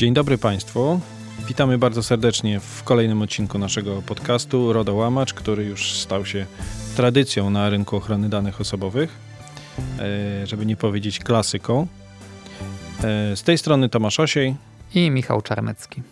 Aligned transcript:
Dzień 0.00 0.14
dobry 0.14 0.38
Państwu. 0.38 1.00
Witamy 1.48 1.78
bardzo 1.78 2.02
serdecznie 2.02 2.60
w 2.60 2.82
kolejnym 2.84 3.22
odcinku 3.22 3.58
naszego 3.58 4.02
podcastu 4.02 4.72
RODO 4.72 4.94
Łamacz, 4.94 5.34
który 5.34 5.64
już 5.64 5.92
stał 5.92 6.26
się 6.26 6.46
tradycją 6.96 7.50
na 7.50 7.70
rynku 7.70 7.96
ochrony 7.96 8.28
danych 8.28 8.60
osobowych, 8.60 9.18
e, 9.98 10.46
żeby 10.46 10.66
nie 10.66 10.76
powiedzieć 10.76 11.18
klasyką. 11.18 11.86
E, 13.04 13.36
z 13.36 13.42
tej 13.42 13.58
strony 13.58 13.88
Tomasz 13.88 14.20
Osiej 14.20 14.54
i 14.94 15.10
Michał 15.10 15.42
Czarnecki. 15.42 16.02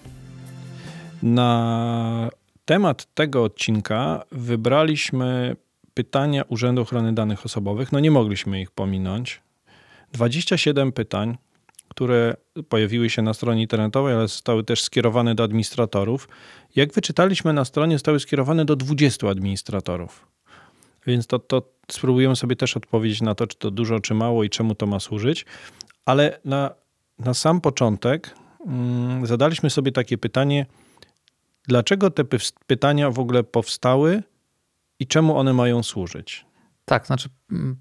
Na 1.22 2.30
temat 2.64 3.14
tego 3.14 3.44
odcinka 3.44 4.24
wybraliśmy 4.32 5.56
pytania 5.94 6.42
Urzędu 6.48 6.82
Ochrony 6.82 7.12
Danych 7.12 7.44
Osobowych. 7.44 7.92
No 7.92 8.00
nie 8.00 8.10
mogliśmy 8.10 8.60
ich 8.60 8.70
pominąć. 8.70 9.40
27 10.12 10.92
pytań, 10.92 11.38
które 11.98 12.36
pojawiły 12.68 13.10
się 13.10 13.22
na 13.22 13.34
stronie 13.34 13.62
internetowej, 13.62 14.14
ale 14.14 14.28
zostały 14.28 14.64
też 14.64 14.82
skierowane 14.82 15.34
do 15.34 15.44
administratorów. 15.44 16.28
Jak 16.76 16.92
wyczytaliśmy 16.92 17.52
na 17.52 17.64
stronie, 17.64 17.94
zostały 17.94 18.20
skierowane 18.20 18.64
do 18.64 18.76
20 18.76 19.28
administratorów. 19.28 20.26
Więc 21.06 21.26
to, 21.26 21.38
to 21.38 21.62
spróbujemy 21.90 22.36
sobie 22.36 22.56
też 22.56 22.76
odpowiedzieć 22.76 23.20
na 23.20 23.34
to, 23.34 23.46
czy 23.46 23.58
to 23.58 23.70
dużo, 23.70 24.00
czy 24.00 24.14
mało 24.14 24.44
i 24.44 24.50
czemu 24.50 24.74
to 24.74 24.86
ma 24.86 25.00
służyć. 25.00 25.46
Ale 26.04 26.38
na, 26.44 26.70
na 27.18 27.34
sam 27.34 27.60
początek 27.60 28.34
mm, 28.66 29.26
zadaliśmy 29.26 29.70
sobie 29.70 29.92
takie 29.92 30.18
pytanie, 30.18 30.66
dlaczego 31.68 32.10
te 32.10 32.24
pytania 32.66 33.10
w 33.10 33.18
ogóle 33.18 33.44
powstały 33.44 34.22
i 35.00 35.06
czemu 35.06 35.38
one 35.38 35.52
mają 35.52 35.82
służyć? 35.82 36.46
Tak, 36.84 37.06
znaczy 37.06 37.28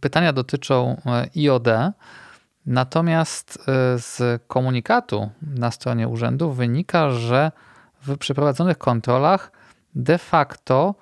pytania 0.02 0.34
dotyczą 0.34 1.02
e, 1.06 1.30
IOD, 1.36 1.68
natomiast 2.68 3.58
e, 3.68 4.00
z 4.00 4.44
komunikatu 4.48 5.30
na 5.42 5.72
stronie 5.72 6.08
urzędu 6.08 6.52
wynika, 6.52 7.12
że 7.12 7.52
w 8.02 8.18
przeprowadzonych 8.18 8.78
kontrolach 8.78 9.52
de 9.96 10.18
facto 10.18 10.96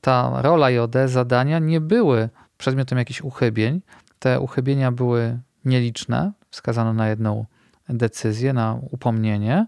ta 0.00 0.42
rola 0.42 0.66
IOD, 0.66 0.94
zadania 1.06 1.58
nie 1.58 1.80
były 1.80 2.28
przedmiotem 2.58 2.98
jakichś 2.98 3.20
uchybień. 3.20 3.80
Te 4.18 4.40
uchybienia 4.40 4.92
były 4.92 5.38
nieliczne, 5.64 6.32
wskazano 6.50 6.92
na 6.92 7.08
jedną 7.08 7.46
decyzję, 7.88 8.52
na 8.52 8.78
upomnienie. 8.90 9.66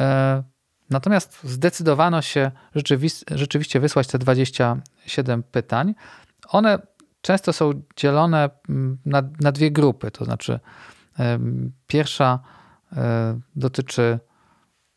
E, 0.00 0.42
natomiast 0.90 1.38
zdecydowano 1.44 2.22
się 2.22 2.50
rzeczywiście 3.30 3.80
wysłać 3.80 4.06
te 4.06 4.18
27 4.18 5.42
pytań. 5.42 5.94
One 6.48 6.78
często 7.20 7.52
są 7.52 7.72
dzielone 7.96 8.50
mm, 8.68 8.98
na, 9.06 9.22
na 9.40 9.52
dwie 9.52 9.70
grupy. 9.70 10.10
To 10.10 10.24
znaczy, 10.24 10.60
pierwsza 11.86 12.38
e, 12.92 13.40
dotyczy 13.56 14.18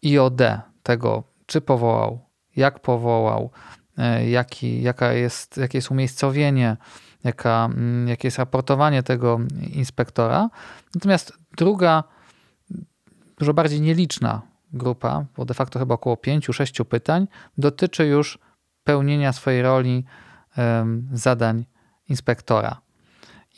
IOD, 0.05 0.41
tego, 0.83 1.23
czy 1.45 1.61
powołał, 1.61 2.25
jak 2.55 2.79
powołał, 2.79 3.51
e, 3.97 4.29
jaki, 4.29 4.81
jaka 4.81 5.13
jest, 5.13 5.57
jakie 5.57 5.77
jest 5.77 5.91
umiejscowienie, 5.91 6.77
jaka, 7.23 7.65
mm, 7.65 8.07
jakie 8.07 8.27
jest 8.27 8.37
raportowanie 8.37 9.03
tego 9.03 9.39
inspektora. 9.73 10.49
Natomiast 10.95 11.33
druga, 11.57 12.03
dużo 13.37 13.53
bardziej 13.53 13.81
nieliczna 13.81 14.41
grupa, 14.73 15.25
bo 15.37 15.45
de 15.45 15.53
facto 15.53 15.79
chyba 15.79 15.95
około 15.95 16.15
5-6 16.15 16.85
pytań, 16.85 17.27
dotyczy 17.57 18.05
już 18.05 18.39
pełnienia 18.83 19.33
swojej 19.33 19.61
roli 19.61 20.05
zadań 21.13 21.65
inspektora. 22.09 22.81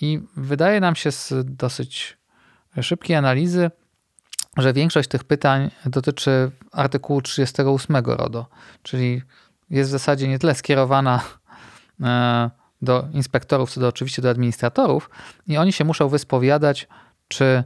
I 0.02 0.20
wydaje 0.38 0.80
nam 0.80 0.96
się 0.96 1.12
z 1.12 1.34
dosyć 1.46 2.18
szybkiej 2.82 3.16
analizy, 3.16 3.72
że 4.58 4.74
większość 4.74 5.10
tych 5.10 5.24
pytań 5.24 5.72
dotyczy 5.86 6.52
artykułu 6.72 7.22
38 7.22 7.96
RODO, 8.06 8.46
czyli 8.84 9.22
jest 9.70 9.90
w 9.90 9.92
zasadzie 9.92 10.28
nie 10.28 10.40
tyle 10.40 10.56
skierowana 10.56 11.22
e, 12.02 12.50
do 12.82 13.08
inspektorów, 13.14 13.72
co 13.72 13.82
do 13.82 13.88
oczywiście 13.88 14.22
do 14.22 14.30
administratorów, 14.30 15.10
i 15.48 15.58
oni 15.58 15.74
się 15.74 15.84
muszą 15.84 16.10
wyspowiadać, 16.10 16.88
czy 17.28 17.64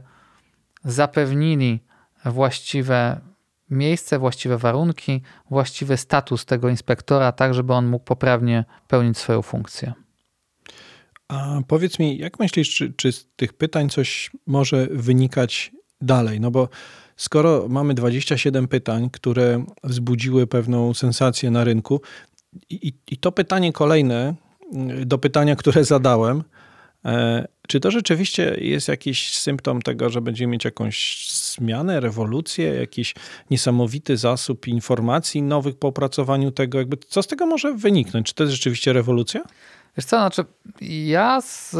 zapewnili 0.84 1.80
właściwe 2.24 3.20
miejsce, 3.70 4.18
właściwe 4.18 4.58
warunki, 4.58 5.22
właściwy 5.50 5.96
status 5.96 6.44
tego 6.44 6.68
inspektora, 6.68 7.32
tak 7.32 7.54
żeby 7.54 7.72
on 7.72 7.86
mógł 7.86 8.04
poprawnie 8.04 8.64
pełnić 8.88 9.18
swoją 9.18 9.42
funkcję. 9.42 9.92
A 11.28 11.60
powiedz 11.68 11.98
mi, 11.98 12.18
jak 12.18 12.38
myślisz, 12.38 12.74
czy, 12.74 12.92
czy 12.92 13.12
z 13.12 13.26
tych 13.36 13.52
pytań 13.52 13.88
coś 13.88 14.30
może 14.46 14.86
wynikać 14.90 15.72
dalej? 16.00 16.40
No 16.40 16.50
bo 16.50 16.68
skoro 17.16 17.66
mamy 17.68 17.94
27 17.94 18.68
pytań, 18.68 19.10
które 19.10 19.64
wzbudziły 19.84 20.46
pewną 20.46 20.94
sensację 20.94 21.50
na 21.50 21.64
rynku, 21.64 22.00
i, 22.70 22.92
i 23.10 23.16
to 23.16 23.32
pytanie 23.32 23.72
kolejne 23.72 24.34
do 25.06 25.18
pytania, 25.18 25.56
które 25.56 25.84
zadałem, 25.94 26.44
e, 27.04 27.46
czy 27.68 27.80
to 27.80 27.90
rzeczywiście 27.90 28.56
jest 28.60 28.88
jakiś 28.88 29.38
symptom 29.38 29.82
tego, 29.82 30.10
że 30.10 30.20
będziemy 30.20 30.52
mieć 30.52 30.64
jakąś 30.64 31.28
zmianę, 31.54 32.00
rewolucję, 32.00 32.74
jakiś 32.74 33.14
niesamowity 33.50 34.16
zasób 34.16 34.68
informacji 34.68 35.42
nowych 35.42 35.78
po 35.78 35.88
opracowaniu 35.88 36.50
tego? 36.50 36.78
Jakby 36.78 36.96
co 36.96 37.22
z 37.22 37.26
tego 37.26 37.46
może 37.46 37.74
wyniknąć? 37.74 38.26
Czy 38.26 38.34
to 38.34 38.44
jest 38.44 38.54
rzeczywiście 38.54 38.92
rewolucja? 38.92 39.42
Wiesz 39.96 40.06
co, 40.06 40.16
znaczy 40.16 40.44
ja 40.80 41.40
z, 41.40 41.76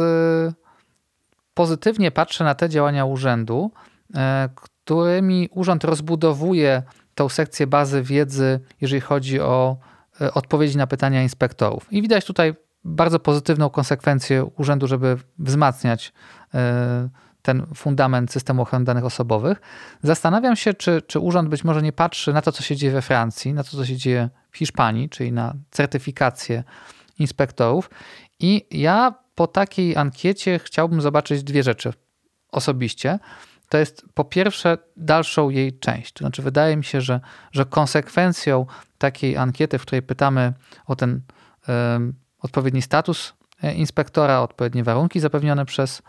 pozytywnie 1.53 2.11
patrzę 2.11 2.43
na 2.43 2.55
te 2.55 2.69
działania 2.69 3.05
urzędu, 3.05 3.71
e, 4.15 4.49
którymi 4.55 5.49
urząd 5.51 5.83
rozbudowuje 5.83 6.83
tą 7.15 7.29
sekcję 7.29 7.67
bazy 7.67 8.01
wiedzy, 8.01 8.59
jeżeli 8.81 9.01
chodzi 9.01 9.39
o 9.39 9.77
e, 10.21 10.33
odpowiedzi 10.33 10.77
na 10.77 10.87
pytania 10.87 11.23
inspektorów. 11.23 11.93
I 11.93 12.01
widać 12.01 12.25
tutaj 12.25 12.55
bardzo 12.83 13.19
pozytywną 13.19 13.69
konsekwencję 13.69 14.45
urzędu, 14.45 14.87
żeby 14.87 15.17
wzmacniać 15.39 16.13
e, 16.53 17.09
ten 17.41 17.65
fundament 17.75 18.31
systemu 18.31 18.61
ochrony 18.61 18.85
danych 18.85 19.05
osobowych. 19.05 19.61
Zastanawiam 20.03 20.55
się, 20.55 20.73
czy, 20.73 21.01
czy 21.01 21.19
urząd 21.19 21.49
być 21.49 21.63
może 21.63 21.81
nie 21.81 21.93
patrzy 21.93 22.33
na 22.33 22.41
to, 22.41 22.51
co 22.51 22.63
się 22.63 22.75
dzieje 22.75 22.93
we 22.93 23.01
Francji, 23.01 23.53
na 23.53 23.63
to, 23.63 23.69
co 23.69 23.85
się 23.85 23.95
dzieje 23.95 24.29
w 24.51 24.57
Hiszpanii, 24.57 25.09
czyli 25.09 25.31
na 25.31 25.53
certyfikację 25.71 26.63
inspektorów. 27.19 27.89
I 28.39 28.65
ja 28.71 29.13
po 29.35 29.47
takiej 29.47 29.97
ankiecie 29.97 30.59
chciałbym 30.59 31.01
zobaczyć 31.01 31.43
dwie 31.43 31.63
rzeczy 31.63 31.93
osobiście. 32.51 33.19
To 33.69 33.77
jest 33.77 34.05
po 34.13 34.25
pierwsze 34.25 34.77
dalszą 34.97 35.49
jej 35.49 35.79
część. 35.79 36.13
To 36.13 36.19
znaczy, 36.19 36.41
wydaje 36.41 36.77
mi 36.77 36.83
się, 36.83 37.01
że, 37.01 37.19
że 37.51 37.65
konsekwencją 37.65 38.65
takiej 38.97 39.37
ankiety, 39.37 39.77
w 39.77 39.81
której 39.81 40.01
pytamy 40.01 40.53
o 40.85 40.95
ten 40.95 41.21
odpowiedni 42.39 42.81
status 42.81 43.33
e, 43.63 43.73
inspektora, 43.73 44.41
odpowiednie 44.41 44.83
warunki 44.83 45.19
zapewnione 45.19 45.65
przez 45.65 46.01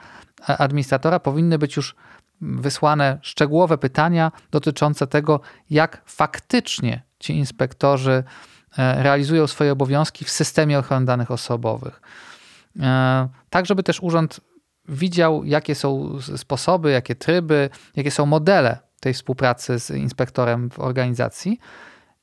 e, 0.48 0.56
administratora, 0.58 1.20
powinny 1.20 1.58
być 1.58 1.76
już 1.76 1.94
wysłane 2.40 3.18
szczegółowe 3.22 3.78
pytania 3.78 4.32
dotyczące 4.50 5.06
tego, 5.06 5.40
jak 5.70 6.02
faktycznie 6.04 7.02
ci 7.18 7.36
inspektorzy 7.36 8.24
realizują 8.78 9.46
swoje 9.46 9.72
obowiązki 9.72 10.24
w 10.24 10.30
systemie 10.30 10.78
ochrony 10.78 11.06
danych 11.06 11.30
osobowych. 11.30 12.00
Tak, 13.50 13.66
żeby 13.66 13.82
też 13.82 14.00
urząd 14.00 14.40
widział, 14.88 15.44
jakie 15.44 15.74
są 15.74 16.18
sposoby, 16.36 16.90
jakie 16.90 17.14
tryby, 17.14 17.70
jakie 17.96 18.10
są 18.10 18.26
modele 18.26 18.78
tej 19.00 19.14
współpracy 19.14 19.78
z 19.78 19.90
inspektorem 19.90 20.70
w 20.70 20.78
organizacji. 20.78 21.58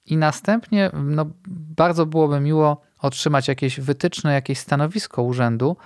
I 0.05 0.17
następnie 0.17 0.91
no, 0.93 1.25
bardzo 1.47 2.05
byłoby 2.05 2.39
miło 2.39 2.81
otrzymać 2.99 3.47
jakieś 3.47 3.79
wytyczne, 3.79 4.33
jakieś 4.33 4.59
stanowisko 4.59 5.23
urzędu 5.23 5.77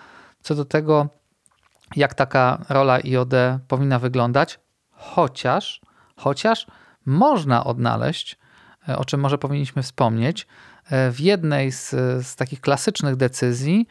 co 0.42 0.56
do 0.56 0.66
tego, 0.66 1.08
jak 1.96 2.14
taka 2.14 2.66
rola 2.70 2.94
IOD 2.94 3.34
powinna 3.68 4.00
wyglądać, 4.00 4.60
chociaż, 4.92 5.82
chociaż 6.16 6.68
można 7.06 7.64
odnaleźć, 7.64 8.34
e, 8.34 8.38
o 8.88 9.06
czym 9.06 9.20
może 9.20 9.38
powinniśmy 9.38 9.84
wspomnieć, 9.84 10.48
e, 10.90 11.12
w 11.12 11.20
jednej 11.20 11.72
z, 11.72 11.90
z 12.28 12.36
takich 12.36 12.62
klasycznych 12.62 13.16
decyzji 13.16 13.88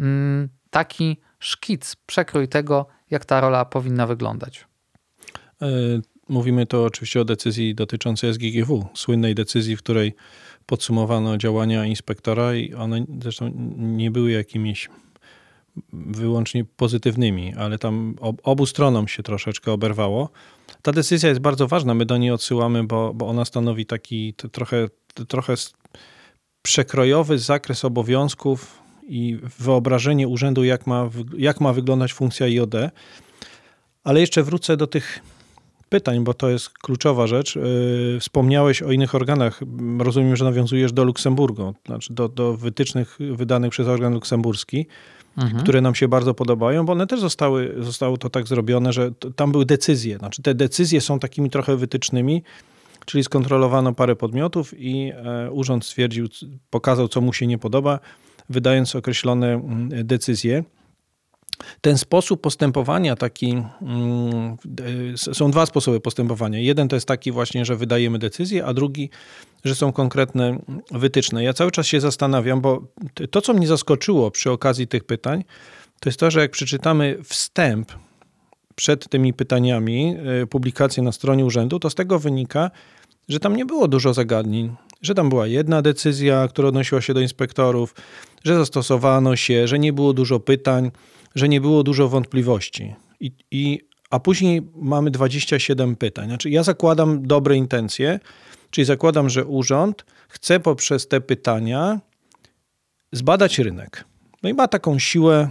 mm, 0.00 0.48
taki 0.70 1.16
szkic, 1.38 1.96
przekrój 2.06 2.48
tego, 2.48 2.86
jak 3.10 3.24
ta 3.24 3.40
rola 3.40 3.64
powinna 3.64 4.06
wyglądać. 4.06 4.66
E, 5.62 5.66
mówimy 6.28 6.66
to 6.66 6.84
oczywiście 6.84 7.20
o 7.20 7.24
decyzji 7.24 7.74
dotyczącej 7.74 8.34
SGGW, 8.34 8.88
słynnej 8.94 9.34
decyzji, 9.34 9.76
w 9.76 9.82
której 9.82 10.14
podsumowano 10.66 11.38
działania 11.38 11.84
inspektora 11.84 12.54
i 12.54 12.74
one 12.74 13.04
zresztą 13.20 13.52
nie 13.76 14.10
były 14.10 14.30
jakimiś 14.30 14.88
wyłącznie 15.92 16.64
pozytywnymi, 16.64 17.54
ale 17.54 17.78
tam 17.78 18.16
obu 18.42 18.66
stronom 18.66 19.08
się 19.08 19.22
troszeczkę 19.22 19.72
oberwało. 19.72 20.30
Ta 20.82 20.92
decyzja 20.92 21.28
jest 21.28 21.40
bardzo 21.40 21.68
ważna, 21.68 21.94
my 21.94 22.06
do 22.06 22.16
niej 22.16 22.30
odsyłamy, 22.30 22.84
bo, 22.84 23.14
bo 23.14 23.28
ona 23.28 23.44
stanowi 23.44 23.86
taki 23.86 24.34
trochę, 24.52 24.88
trochę 25.28 25.54
przekrojowy 26.62 27.38
zakres 27.38 27.84
obowiązków 27.84 28.82
i 29.08 29.38
wyobrażenie 29.58 30.28
urzędu, 30.28 30.64
jak 30.64 30.86
ma, 30.86 31.10
jak 31.38 31.60
ma 31.60 31.72
wyglądać 31.72 32.12
funkcja 32.12 32.46
IOD. 32.46 32.74
Ale 34.04 34.20
jeszcze 34.20 34.42
wrócę 34.42 34.76
do 34.76 34.86
tych 34.86 35.20
pytań, 35.90 36.24
bo 36.24 36.34
to 36.34 36.48
jest 36.48 36.70
kluczowa 36.70 37.26
rzecz. 37.26 37.58
Wspomniałeś 38.20 38.82
o 38.82 38.92
innych 38.92 39.14
organach. 39.14 39.60
Rozumiem, 39.98 40.36
że 40.36 40.44
nawiązujesz 40.44 40.92
do 40.92 41.04
Luksemburgu, 41.04 41.74
znaczy 41.86 42.14
do, 42.14 42.28
do 42.28 42.56
wytycznych 42.56 43.18
wydanych 43.34 43.70
przez 43.70 43.88
organ 43.88 44.14
luksemburski 44.14 44.86
mhm. 45.36 45.62
które 45.62 45.80
nam 45.80 45.94
się 45.94 46.08
bardzo 46.08 46.34
podobają, 46.34 46.86
bo 46.86 46.92
one 46.92 47.06
też 47.06 47.20
zostały, 47.20 47.74
zostało 47.78 48.16
to 48.16 48.30
tak 48.30 48.46
zrobione, 48.46 48.92
że 48.92 49.10
tam 49.36 49.52
były 49.52 49.66
decyzje. 49.66 50.18
Znaczy 50.18 50.42
te 50.42 50.54
decyzje 50.54 51.00
są 51.00 51.18
takimi 51.18 51.50
trochę 51.50 51.76
wytycznymi, 51.76 52.42
czyli 53.06 53.24
skontrolowano 53.24 53.92
parę 53.92 54.16
podmiotów 54.16 54.74
i 54.78 55.12
e, 55.14 55.50
urząd 55.50 55.84
stwierdził, 55.84 56.28
pokazał, 56.70 57.08
co 57.08 57.20
mu 57.20 57.32
się 57.32 57.46
nie 57.46 57.58
podoba, 57.58 57.98
wydając 58.48 58.96
określone 58.96 59.54
mm, 59.54 60.06
decyzje. 60.06 60.64
Ten 61.80 61.98
sposób 61.98 62.40
postępowania 62.40 63.16
taki, 63.16 63.62
mm, 63.82 64.56
są 65.16 65.50
dwa 65.50 65.66
sposoby 65.66 66.00
postępowania. 66.00 66.58
Jeden 66.58 66.88
to 66.88 66.96
jest 66.96 67.08
taki 67.08 67.32
właśnie, 67.32 67.64
że 67.64 67.76
wydajemy 67.76 68.18
decyzję, 68.18 68.66
a 68.66 68.74
drugi, 68.74 69.10
że 69.64 69.74
są 69.74 69.92
konkretne 69.92 70.58
wytyczne. 70.90 71.44
Ja 71.44 71.52
cały 71.52 71.70
czas 71.70 71.86
się 71.86 72.00
zastanawiam, 72.00 72.60
bo 72.60 72.82
to, 73.30 73.40
co 73.40 73.54
mnie 73.54 73.66
zaskoczyło 73.66 74.30
przy 74.30 74.50
okazji 74.50 74.86
tych 74.86 75.04
pytań, 75.04 75.44
to 76.00 76.08
jest 76.08 76.20
to, 76.20 76.30
że 76.30 76.40
jak 76.40 76.50
przeczytamy 76.50 77.18
wstęp 77.24 77.92
przed 78.74 79.08
tymi 79.08 79.32
pytaniami, 79.32 80.16
e, 80.42 80.46
publikację 80.46 81.02
na 81.02 81.12
stronie 81.12 81.44
urzędu, 81.44 81.78
to 81.78 81.90
z 81.90 81.94
tego 81.94 82.18
wynika, 82.18 82.70
że 83.28 83.40
tam 83.40 83.56
nie 83.56 83.66
było 83.66 83.88
dużo 83.88 84.14
zagadnień, 84.14 84.76
że 85.02 85.14
tam 85.14 85.28
była 85.28 85.46
jedna 85.46 85.82
decyzja, 85.82 86.48
która 86.48 86.68
odnosiła 86.68 87.00
się 87.00 87.14
do 87.14 87.20
inspektorów, 87.20 87.94
że 88.44 88.56
zastosowano 88.56 89.36
się, 89.36 89.68
że 89.68 89.78
nie 89.78 89.92
było 89.92 90.12
dużo 90.12 90.40
pytań, 90.40 90.90
że 91.34 91.48
nie 91.48 91.60
było 91.60 91.82
dużo 91.82 92.08
wątpliwości. 92.08 92.94
I, 93.20 93.32
i, 93.50 93.80
a 94.10 94.20
później 94.20 94.70
mamy 94.74 95.10
27 95.10 95.96
pytań. 95.96 96.28
Znaczy, 96.28 96.50
ja 96.50 96.62
zakładam 96.62 97.26
dobre 97.26 97.56
intencje, 97.56 98.20
czyli 98.70 98.84
zakładam, 98.84 99.30
że 99.30 99.44
urząd 99.44 100.04
chce 100.28 100.60
poprzez 100.60 101.08
te 101.08 101.20
pytania 101.20 102.00
zbadać 103.12 103.58
rynek. 103.58 104.04
No 104.42 104.48
i 104.48 104.54
ma 104.54 104.68
taką 104.68 104.98
siłę, 104.98 105.50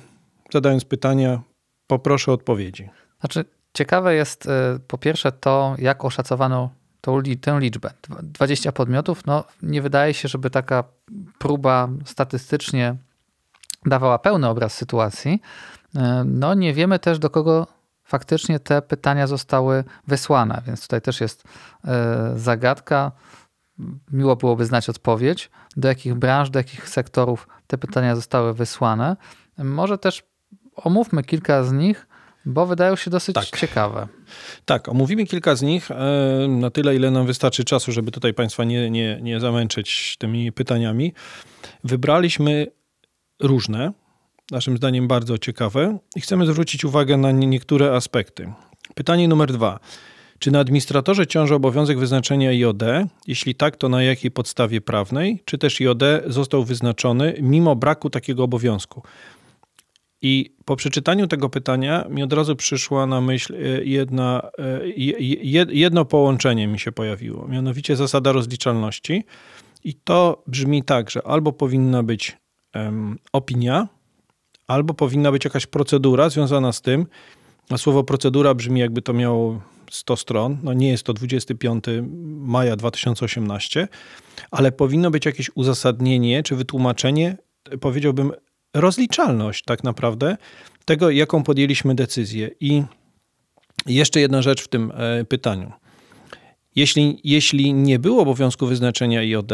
zadając 0.54 0.86
pytania, 0.86 1.42
poproszę 1.88 2.32
o 2.32 2.34
odpowiedzi. 2.34 2.90
Znaczy, 3.20 3.46
ciekawe 3.74 4.16
jest 4.16 4.48
e, 4.48 4.80
po 4.88 4.98
pierwsze 4.98 5.32
to, 5.32 5.76
jak 5.78 6.06
oszacowano 6.06 6.70
tą, 7.02 7.22
tę 7.42 7.60
liczbę. 7.60 7.92
20 8.24 8.72
podmiotów, 8.72 9.26
no 9.26 9.44
nie 9.64 9.82
wydaje 9.82 10.14
się, 10.14 10.28
żeby 10.28 10.50
taka 10.50 10.84
próba 11.40 11.90
statystycznie 12.06 12.96
dawała 13.86 14.20
pełny 14.20 14.48
obraz 14.48 14.74
sytuacji. 14.74 15.42
E, 15.96 16.24
no 16.26 16.54
nie 16.54 16.74
wiemy 16.74 17.00
też, 17.00 17.20
do 17.20 17.30
kogo 17.30 17.68
faktycznie 18.04 18.60
te 18.60 18.82
pytania 18.82 19.28
zostały 19.28 19.84
wysłane, 20.08 20.62
więc 20.68 20.82
tutaj 20.82 21.02
też 21.02 21.22
jest 21.22 21.44
e, 21.86 22.34
zagadka. 22.36 23.12
Miło 24.12 24.36
byłoby 24.36 24.66
znać 24.66 24.90
odpowiedź, 24.90 25.50
do 25.78 25.88
jakich 25.88 26.16
branż, 26.16 26.50
do 26.50 26.60
jakich 26.60 26.90
sektorów 26.90 27.48
te 27.68 27.78
pytania 27.78 28.16
zostały 28.16 28.54
wysłane. 28.54 29.16
Może 29.58 29.98
też 29.98 30.24
omówmy 30.76 31.24
kilka 31.24 31.64
z 31.64 31.72
nich, 31.72 32.08
bo 32.46 32.66
wydają 32.66 32.96
się 32.96 33.12
dosyć 33.12 33.36
tak. 33.36 33.46
ciekawe. 33.46 34.08
Tak, 34.66 34.90
omówimy 34.90 35.26
kilka 35.26 35.56
z 35.56 35.62
nich 35.62 35.92
e, 35.92 35.96
na 36.48 36.70
tyle, 36.70 36.96
ile 36.96 37.12
nam 37.12 37.26
wystarczy 37.26 37.64
czasu, 37.64 37.92
żeby 37.92 38.12
tutaj 38.12 38.34
Państwa 38.34 38.64
nie, 38.64 38.90
nie, 38.90 39.20
nie 39.22 39.40
zamęczyć 39.40 40.16
tymi 40.20 40.52
pytaniami. 40.52 41.14
Wybraliśmy 41.84 42.68
różne, 43.40 43.92
naszym 44.52 44.78
zdaniem 44.78 45.08
bardzo 45.08 45.38
ciekawe 45.38 45.98
i 46.16 46.22
chcemy 46.22 46.46
zwrócić 46.46 46.86
uwagę 46.86 47.18
na 47.18 47.32
niektóre 47.32 47.96
aspekty. 47.96 48.54
Pytanie 48.96 49.28
numer 49.28 49.52
dwa. 49.52 49.80
Czy 50.40 50.52
na 50.52 50.60
administratorze 50.60 51.28
ciąży 51.28 51.56
obowiązek 51.56 52.00
wyznaczenia 52.00 52.50
IOD? 52.50 52.84
Jeśli 53.28 53.56
tak, 53.56 53.76
to 53.78 53.90
na 53.90 54.04
jakiej 54.04 54.32
podstawie 54.32 54.82
prawnej? 54.82 55.40
Czy 55.46 55.58
też 55.58 55.82
IOD 55.82 56.04
został 56.28 56.64
wyznaczony 56.64 57.36
mimo 57.42 57.76
braku 57.76 58.10
takiego 58.10 58.44
obowiązku? 58.44 59.04
I 60.22 60.56
po 60.66 60.76
przeczytaniu 60.76 61.28
tego 61.28 61.50
pytania 61.50 62.06
mi 62.10 62.24
od 62.24 62.34
razu 62.34 62.56
przyszła 62.56 63.06
na 63.06 63.22
myśl 63.22 63.56
e, 63.56 63.58
jedna, 63.84 64.50
e, 64.60 64.82
jedno 65.74 66.06
połączenie 66.06 66.68
mi 66.68 66.80
się 66.80 66.92
pojawiło, 66.92 67.48
mianowicie 67.48 67.96
zasada 67.96 68.32
rozliczalności. 68.32 69.24
I 69.84 69.94
to 69.94 70.44
brzmi 70.48 70.84
tak, 70.84 71.10
że 71.10 71.28
albo 71.28 71.54
powinna 71.54 72.04
być 72.04 72.38
um, 72.76 73.20
opinia, 73.34 73.88
albo 74.68 74.94
powinna 74.94 75.32
być 75.32 75.46
jakaś 75.46 75.66
procedura 75.66 76.30
związana 76.30 76.72
z 76.72 76.82
tym. 76.82 77.06
A 77.70 77.78
słowo 77.78 78.04
procedura 78.04 78.54
brzmi 78.54 78.80
jakby 78.80 79.02
to 79.02 79.14
miało 79.14 79.62
100 79.92 80.16
stron. 80.16 80.58
No 80.64 80.74
nie 80.74 80.90
jest 80.90 81.04
to 81.04 81.14
25 81.14 81.84
maja 82.40 82.76
2018, 82.76 83.88
ale 84.52 84.72
powinno 84.72 85.12
być 85.12 85.26
jakieś 85.26 85.52
uzasadnienie 85.56 86.44
czy 86.44 86.56
wytłumaczenie, 86.56 87.38
powiedziałbym, 87.82 88.32
rozliczalność 88.74 89.64
tak 89.64 89.84
naprawdę 89.84 90.38
tego, 90.86 91.10
jaką 91.10 91.44
podjęliśmy 91.44 91.96
decyzję. 91.96 92.50
I 92.60 92.84
jeszcze 93.86 94.20
jedna 94.20 94.42
rzecz 94.42 94.64
w 94.64 94.68
tym 94.68 94.92
e, 94.96 95.26
pytaniu. 95.26 95.72
Jeśli, 96.76 97.20
jeśli 97.24 97.74
nie 97.74 98.00
było 98.00 98.22
obowiązku 98.22 98.68
wyznaczenia 98.68 99.20
IOD, 99.20 99.52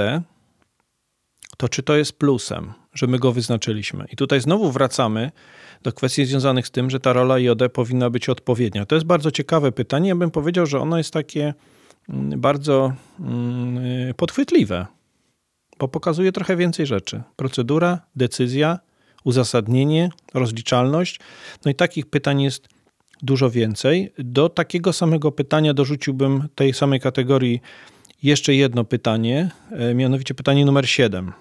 to 1.57 1.69
czy 1.69 1.83
to 1.83 1.95
jest 1.95 2.19
plusem, 2.19 2.73
że 2.93 3.07
my 3.07 3.19
go 3.19 3.31
wyznaczyliśmy? 3.31 4.05
I 4.11 4.15
tutaj 4.15 4.41
znowu 4.41 4.71
wracamy 4.71 5.31
do 5.83 5.93
kwestii 5.93 6.25
związanych 6.25 6.67
z 6.67 6.71
tym, 6.71 6.89
że 6.89 6.99
ta 6.99 7.13
rola 7.13 7.33
IOD 7.33 7.59
powinna 7.73 8.09
być 8.09 8.29
odpowiednia. 8.29 8.85
To 8.85 8.95
jest 8.95 9.07
bardzo 9.07 9.31
ciekawe 9.31 9.71
pytanie. 9.71 10.09
Ja 10.09 10.15
bym 10.15 10.31
powiedział, 10.31 10.65
że 10.65 10.79
ono 10.79 10.97
jest 10.97 11.13
takie 11.13 11.53
mm, 12.09 12.41
bardzo 12.41 12.93
mm, 13.19 14.13
podchwytliwe, 14.13 14.85
bo 15.79 15.87
pokazuje 15.87 16.31
trochę 16.31 16.55
więcej 16.55 16.85
rzeczy. 16.85 17.23
Procedura, 17.35 17.99
decyzja, 18.15 18.79
uzasadnienie, 19.23 20.09
rozliczalność. 20.33 21.19
No 21.65 21.71
i 21.71 21.75
takich 21.75 22.05
pytań 22.05 22.41
jest 22.41 22.67
dużo 23.21 23.49
więcej. 23.49 24.13
Do 24.17 24.49
takiego 24.49 24.93
samego 24.93 25.31
pytania 25.31 25.73
dorzuciłbym 25.73 26.47
tej 26.55 26.73
samej 26.73 26.99
kategorii 26.99 27.61
jeszcze 28.23 28.55
jedno 28.55 28.83
pytanie, 28.83 29.51
e, 29.71 29.93
mianowicie 29.93 30.33
pytanie 30.33 30.65
numer 30.65 30.89
7. 30.89 31.33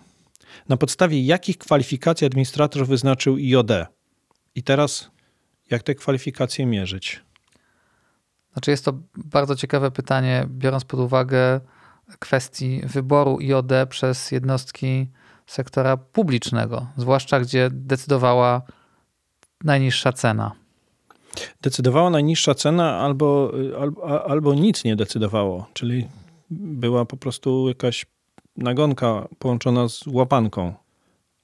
Na 0.69 0.77
podstawie 0.77 1.25
jakich 1.25 1.59
kwalifikacji 1.59 2.27
administrator 2.27 2.87
wyznaczył 2.87 3.37
IOD? 3.37 3.71
I 4.55 4.63
teraz, 4.63 5.11
jak 5.71 5.83
te 5.83 5.95
kwalifikacje 5.95 6.67
mierzyć? 6.67 7.23
Znaczy, 8.53 8.71
jest 8.71 8.85
to 8.85 8.93
bardzo 9.17 9.57
ciekawe 9.57 9.91
pytanie, 9.91 10.47
biorąc 10.49 10.85
pod 10.85 11.01
uwagę 11.01 11.61
kwestii 12.19 12.81
wyboru 12.85 13.39
IOD 13.41 13.73
przez 13.89 14.31
jednostki 14.31 15.07
sektora 15.47 15.97
publicznego, 15.97 16.87
zwłaszcza 16.97 17.41
gdzie 17.41 17.69
decydowała 17.73 18.63
najniższa 19.65 20.13
cena. 20.13 20.53
Decydowała 21.63 22.11
najniższa 22.11 22.55
cena 22.55 22.99
albo, 22.99 23.53
albo, 23.81 24.25
albo 24.31 24.55
nic 24.55 24.85
nie 24.85 24.97
decydowało, 24.97 25.67
czyli 25.73 26.09
była 26.51 27.05
po 27.05 27.17
prostu 27.17 27.69
jakaś 27.69 28.07
nagonka 28.57 29.29
połączona 29.39 29.89
z 29.89 30.07
łapanką. 30.07 30.75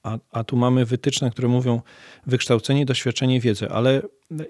A, 0.03 0.17
a 0.31 0.43
tu 0.43 0.57
mamy 0.57 0.85
wytyczne, 0.85 1.31
które 1.31 1.47
mówią 1.47 1.81
wykształcenie, 2.27 2.85
doświadczenie, 2.85 3.39
wiedzę. 3.39 3.71
Ale 3.71 4.01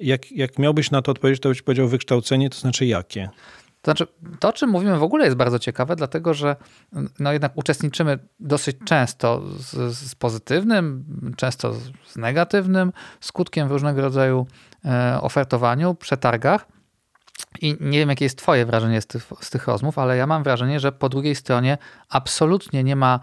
jak, 0.02 0.32
jak 0.32 0.60
miałbyś 0.60 0.92
na 0.92 1.02
to 1.02 1.12
odpowiedzieć, 1.12 1.42
to 1.42 1.50
byś 1.50 1.62
powiedział 1.62 1.88
wykształcenie, 1.88 2.50
to 2.50 2.58
znaczy 2.58 2.86
jakie? 2.86 3.30
To 3.82 3.92
znaczy, 3.92 4.08
to, 4.40 4.50
o 4.50 4.54
czym 4.54 4.70
mówimy 4.70 4.98
w 4.98 5.04
ogóle 5.04 5.26
jest 5.26 5.38
bardzo 5.38 5.60
ciekawe, 5.60 5.96
dlatego 5.96 6.34
że 6.34 6.56
no 7.20 7.34
jednak 7.34 7.52
uczestniczymy 7.56 8.20
dosyć 8.40 8.78
często 8.86 9.42
z, 9.58 9.98
z 9.98 10.16
pozytywnym, 10.16 11.06
często 11.38 11.74
z 12.08 12.16
negatywnym 12.16 12.92
skutkiem 13.22 13.68
w 13.68 13.72
różnego 13.72 14.02
rodzaju 14.02 14.48
e, 14.86 15.22
ofertowaniu, 15.22 15.96
przetargach. 15.96 16.68
I 17.62 17.78
nie 17.80 18.00
wiem, 18.00 18.10
jakie 18.10 18.26
jest 18.26 18.38
Twoje 18.38 18.66
wrażenie 18.66 19.02
z 19.02 19.08
tych, 19.08 19.28
z 19.42 19.50
tych 19.50 19.68
rozmów, 19.68 20.00
ale 20.00 20.18
ja 20.18 20.28
mam 20.28 20.44
wrażenie, 20.44 20.80
że 20.80 20.92
po 20.92 21.10
drugiej 21.10 21.36
stronie 21.36 21.78
absolutnie 22.10 22.84
nie 22.84 22.96
ma 22.96 23.20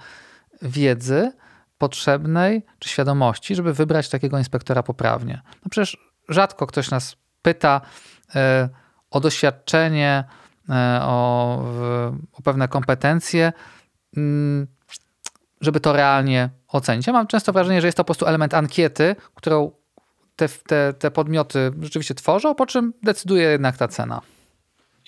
wiedzy 0.63 1.33
potrzebnej 1.79 2.67
czy 2.79 2.89
świadomości, 2.89 3.55
żeby 3.55 3.73
wybrać 3.75 4.09
takiego 4.09 4.39
inspektora 4.39 4.83
poprawnie. 4.83 5.41
No 5.65 5.71
przecież 5.71 5.97
rzadko 6.29 6.67
ktoś 6.67 6.91
nas 6.91 7.17
pyta 7.43 7.81
y, 8.29 8.39
o 9.11 9.21
doświadczenie, 9.21 10.25
y, 10.69 10.73
o, 11.03 11.63
y, 12.13 12.37
o 12.39 12.43
pewne 12.43 12.69
kompetencje, 12.69 13.53
mm, 14.17 14.67
żeby 15.61 15.81
to 15.81 15.93
realnie 15.93 16.51
ocenić. 16.69 17.07
Ja 17.07 17.13
mam 17.13 17.27
często 17.27 17.53
wrażenie, 17.53 17.81
że 17.81 17.89
jest 17.89 17.97
to 17.97 18.05
po 18.05 18.07
prostu 18.07 18.27
element 18.27 18.55
ankiety, 18.55 19.17
którą 19.35 19.71
te, 20.39 20.49
te, 20.49 20.95
te 20.99 21.11
podmioty 21.11 21.71
rzeczywiście 21.81 22.15
tworzą, 22.15 22.55
po 22.55 22.67
czym 22.67 22.93
decyduje 23.03 23.43
jednak 23.43 23.77
ta 23.77 23.89
cena. 23.89 24.21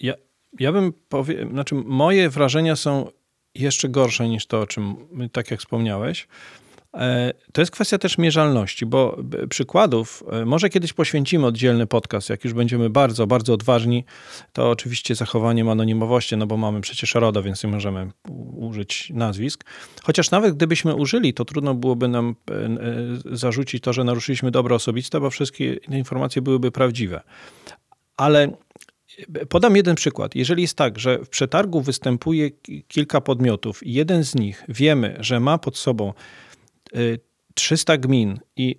Ja, 0.00 0.14
ja 0.58 0.72
bym 0.72 0.92
powiedział, 1.08 1.50
znaczy 1.50 1.74
moje 1.74 2.30
wrażenia 2.30 2.76
są 2.76 3.10
jeszcze 3.54 3.88
gorsze 3.88 4.28
niż 4.28 4.46
to, 4.46 4.60
o 4.60 4.66
czym 4.66 4.96
tak 5.32 5.50
jak 5.50 5.60
wspomniałeś. 5.60 6.28
E, 6.94 7.32
to 7.52 7.60
jest 7.62 7.72
kwestia 7.72 7.98
też 7.98 8.18
mierzalności, 8.18 8.86
bo 8.86 9.18
przykładów, 9.48 10.22
e, 10.32 10.44
może 10.44 10.68
kiedyś 10.68 10.92
poświęcimy 10.92 11.46
oddzielny 11.46 11.86
podcast, 11.86 12.30
jak 12.30 12.44
już 12.44 12.52
będziemy 12.52 12.90
bardzo, 12.90 13.26
bardzo 13.26 13.54
odważni, 13.54 14.04
to 14.52 14.70
oczywiście 14.70 15.14
zachowaniem 15.14 15.68
anonimowości, 15.68 16.36
no 16.36 16.46
bo 16.46 16.56
mamy 16.56 16.80
przecież 16.80 17.14
RODO, 17.14 17.42
więc 17.42 17.64
nie 17.64 17.70
możemy 17.70 18.10
użyć 18.56 19.10
nazwisk. 19.14 19.64
Chociaż 20.02 20.30
nawet 20.30 20.56
gdybyśmy 20.56 20.94
użyli, 20.94 21.34
to 21.34 21.44
trudno 21.44 21.74
byłoby 21.74 22.08
nam 22.08 22.34
e, 22.50 23.36
zarzucić 23.36 23.82
to, 23.82 23.92
że 23.92 24.04
naruszyliśmy 24.04 24.50
dobro 24.50 24.76
osobiste, 24.76 25.20
bo 25.20 25.30
wszystkie 25.30 25.74
informacje 25.74 26.42
byłyby 26.42 26.70
prawdziwe. 26.70 27.20
Ale 28.16 28.50
Podam 29.48 29.76
jeden 29.76 29.94
przykład. 29.94 30.34
Jeżeli 30.34 30.62
jest 30.62 30.76
tak, 30.76 30.98
że 30.98 31.18
w 31.18 31.28
przetargu 31.28 31.80
występuje 31.80 32.50
kilka 32.88 33.20
podmiotów 33.20 33.86
i 33.86 33.92
jeden 33.92 34.24
z 34.24 34.34
nich 34.34 34.64
wiemy, 34.68 35.16
że 35.20 35.40
ma 35.40 35.58
pod 35.58 35.76
sobą 35.76 36.12
300 37.54 37.94
y, 37.94 37.98
gmin 37.98 38.40
i, 38.56 38.76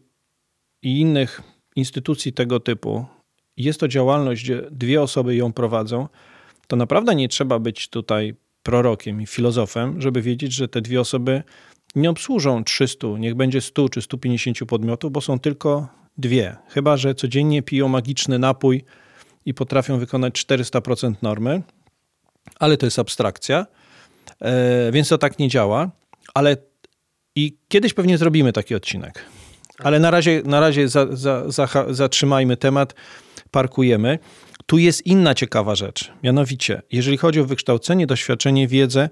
i 0.82 1.00
innych 1.00 1.42
instytucji 1.76 2.34
tego 2.34 2.60
typu, 2.60 3.06
jest 3.58 3.80
to 3.80 3.88
działalność, 3.88 4.44
gdzie 4.44 4.62
dwie 4.72 5.02
osoby 5.02 5.36
ją 5.36 5.54
prowadzą, 5.54 6.08
to 6.68 6.76
naprawdę 6.76 7.16
nie 7.16 7.30
trzeba 7.30 7.60
być 7.60 7.88
tutaj 7.88 8.36
prorokiem 8.64 9.22
i 9.22 9.28
filozofem, 9.28 10.02
żeby 10.02 10.22
wiedzieć, 10.22 10.54
że 10.54 10.68
te 10.68 10.82
dwie 10.82 11.02
osoby 11.02 11.44
nie 11.96 12.10
obsłużą 12.10 12.64
300, 12.64 13.08
niech 13.20 13.36
będzie 13.36 13.62
100 13.62 13.90
czy 13.90 14.02
150 14.02 14.58
podmiotów, 14.68 15.12
bo 15.12 15.22
są 15.22 15.40
tylko 15.40 15.88
dwie. 16.18 16.56
Chyba, 16.68 16.98
że 16.98 17.16
codziennie 17.16 17.62
piją 17.62 17.88
magiczny 17.88 18.40
napój 18.40 18.84
i 19.46 19.54
potrafią 19.54 19.98
wykonać 19.98 20.46
400% 20.46 21.14
normy, 21.22 21.62
ale 22.60 22.78
to 22.78 22.86
jest 22.86 23.00
abstrakcja, 23.00 23.66
e, 24.42 24.92
więc 24.92 25.10
to 25.10 25.18
tak 25.18 25.40
nie 25.40 25.48
działa. 25.48 25.92
Ale 26.34 26.58
i 27.36 27.58
kiedyś 27.68 27.94
pewnie 27.94 28.18
zrobimy 28.18 28.54
taki 28.54 28.76
odcinek. 28.76 29.26
Ale 29.84 30.00
na 30.00 30.12
razie, 30.12 30.42
na 30.46 30.60
razie 30.60 30.88
za, 30.88 31.08
za, 31.12 31.52
za, 31.52 31.68
zatrzymajmy 31.90 32.58
temat, 32.58 32.94
parkujemy. 33.52 34.20
Tu 34.66 34.78
jest 34.78 35.06
inna 35.06 35.36
ciekawa 35.36 35.76
rzecz. 35.76 36.12
Mianowicie, 36.24 36.82
jeżeli 36.92 37.18
chodzi 37.18 37.40
o 37.40 37.46
wykształcenie, 37.46 38.08
doświadczenie, 38.08 38.68
wiedzę, 38.68 39.10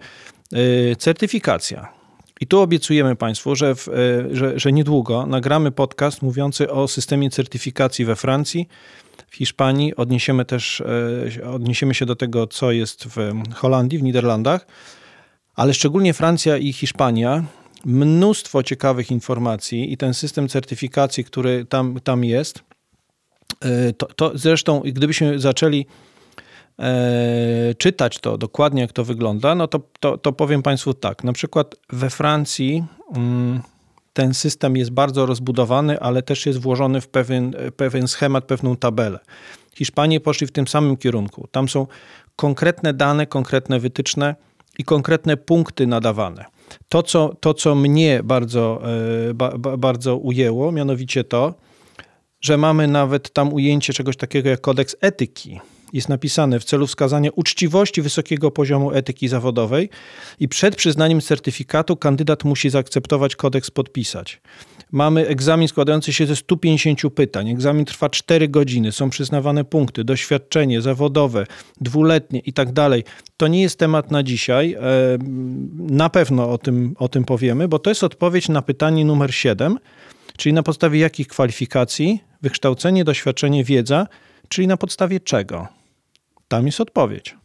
yy, 0.52 0.96
certyfikacja. 0.96 1.94
I 2.42 2.48
tu 2.48 2.60
obiecujemy 2.60 3.16
Państwu, 3.16 3.56
że, 3.56 3.76
w, 3.76 3.88
yy, 3.88 4.36
że, 4.36 4.60
że 4.60 4.72
niedługo 4.72 5.26
nagramy 5.26 5.72
podcast 5.72 6.22
mówiący 6.22 6.72
o 6.72 6.88
systemie 6.88 7.30
certyfikacji 7.30 8.06
we 8.06 8.16
Francji, 8.16 8.68
w 9.28 9.36
Hiszpanii. 9.36 9.96
Odniesiemy 9.96 10.46
też, 10.46 10.84
yy, 11.38 11.50
odniesiemy 11.50 11.94
się 11.94 12.06
do 12.06 12.16
tego, 12.16 12.48
co 12.48 12.72
jest 12.72 13.06
w 13.06 13.34
Holandii, 13.54 14.00
w 14.00 14.04
Niderlandach, 14.04 14.68
ale 15.56 15.74
szczególnie 15.74 16.14
Francja 16.14 16.58
i 16.58 16.74
Hiszpania 16.74 17.44
mnóstwo 17.86 18.64
ciekawych 18.64 19.12
informacji 19.12 19.94
i 19.94 19.98
ten 19.98 20.14
system 20.14 20.50
certyfikacji, 20.50 21.24
który 21.24 21.66
tam, 21.66 22.00
tam 22.04 22.24
jest, 22.24 22.64
e, 23.62 23.94
to, 23.94 24.06
to 24.06 24.32
zresztą, 24.36 24.82
gdybyśmy 24.86 25.40
zaczęli 25.40 25.86
e, 26.80 27.76
czytać 27.78 28.20
to 28.20 28.38
dokładnie, 28.38 28.82
jak 28.82 28.94
to 28.94 29.04
wygląda, 29.06 29.56
no 29.56 29.68
to, 29.68 29.82
to, 30.00 30.18
to 30.18 30.32
powiem 30.32 30.62
Państwu 30.62 30.94
tak. 30.94 31.24
Na 31.24 31.34
przykład 31.34 31.76
we 31.90 32.10
Francji 32.10 32.84
mm, 33.16 33.62
ten 34.14 34.34
system 34.34 34.78
jest 34.78 34.92
bardzo 34.92 35.26
rozbudowany, 35.26 36.00
ale 36.00 36.22
też 36.22 36.46
jest 36.46 36.60
włożony 36.60 37.02
w 37.02 37.08
pewien, 37.08 37.54
pewien 37.78 38.08
schemat, 38.08 38.46
pewną 38.46 38.76
tabelę. 38.76 39.20
Hiszpanie 39.76 40.20
poszli 40.20 40.48
w 40.48 40.52
tym 40.52 40.68
samym 40.68 40.98
kierunku. 40.98 41.48
Tam 41.52 41.70
są 41.70 41.88
konkretne 42.36 42.94
dane, 42.94 43.28
konkretne 43.28 43.80
wytyczne 43.80 44.36
i 44.78 44.84
konkretne 44.84 45.38
punkty 45.38 45.88
nadawane. 45.88 46.46
To, 46.90 47.04
co, 47.04 47.36
to, 47.40 47.54
co 47.54 47.76
mnie 47.76 48.22
bardzo, 48.24 48.82
e, 49.30 49.34
ba, 49.34 49.58
bardzo 49.58 50.18
ujęło, 50.18 50.72
mianowicie 50.72 51.24
to, 51.24 51.54
że 52.42 52.58
mamy 52.58 52.88
nawet 52.88 53.34
tam 53.34 53.54
ujęcie 53.54 53.94
czegoś 53.94 54.18
takiego 54.18 54.50
jak 54.50 54.62
kodeks 54.62 54.96
etyki. 55.02 55.60
Jest 55.94 56.10
napisane 56.10 56.60
w 56.60 56.64
celu 56.64 56.88
wskazania 56.88 57.30
uczciwości 57.36 58.02
wysokiego 58.02 58.52
poziomu 58.52 58.92
etyki 58.92 59.28
zawodowej 59.28 59.90
i 60.40 60.48
przed 60.48 60.76
przyznaniem 60.76 61.22
certyfikatu 61.22 61.96
kandydat 61.96 62.44
musi 62.44 62.70
zaakceptować 62.70 63.36
kodeks 63.36 63.72
podpisać. 63.72 64.42
Mamy 64.92 65.28
egzamin 65.28 65.68
składający 65.68 66.14
się 66.14 66.26
ze 66.26 66.36
150 66.36 67.02
pytań. 67.16 67.50
Egzamin 67.50 67.86
trwa 67.86 68.10
4 68.10 68.48
godziny, 68.48 68.92
są 68.92 69.10
przyznawane 69.10 69.64
punkty, 69.64 70.04
doświadczenie 70.04 70.82
zawodowe, 70.82 71.46
dwuletnie 71.82 72.40
i 72.40 72.54
tak 72.54 72.72
dalej. 72.72 73.04
To 73.38 73.48
nie 73.48 73.62
jest 73.62 73.80
temat 73.80 74.12
na 74.12 74.24
dzisiaj. 74.24 74.74
E, 74.74 74.80
na 75.78 76.10
pewno 76.10 76.52
o 76.52 76.58
tym, 76.58 76.96
o 77.00 77.10
tym 77.10 77.26
powiemy, 77.26 77.68
bo 77.68 77.80
to 77.80 77.90
jest 77.90 78.04
odpowiedź 78.04 78.50
na 78.50 78.62
pytanie 78.62 79.06
numer 79.06 79.34
7, 79.34 79.78
czyli 80.38 80.54
na 80.54 80.64
podstawie 80.64 81.00
jakich 81.00 81.28
kwalifikacji, 81.28 82.20
wykształcenie, 82.42 83.04
doświadczenie, 83.04 83.64
wiedza, 83.64 84.08
czyli 84.48 84.68
na 84.68 84.78
podstawie 84.78 85.20
czego. 85.20 85.68
Tam 86.48 86.66
jest 86.66 86.82
odpowiedź. 86.82 87.36